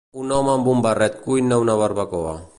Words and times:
Un 0.21 0.31
home 0.37 0.49
amb 0.53 0.69
un 0.71 0.81
barret 0.87 1.21
cuina 1.27 1.61
una 1.67 1.77
barbacoa. 1.83 2.39